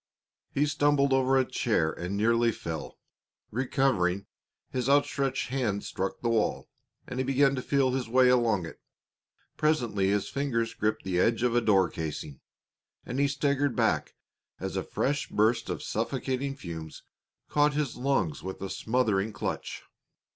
[0.51, 2.97] He stumbled over a chair and nearly fell.
[3.51, 4.25] Recovering,
[4.71, 6.69] his outstretched hands struck the wall,
[7.05, 8.81] and he began to feel his way along it.
[9.57, 12.39] Presently his fingers gripped the edge of a door casing,
[13.05, 14.15] and he staggered back
[14.59, 17.03] as a fresh burst of suffocating fumes
[17.47, 19.83] caught his lungs with a smothering clutch.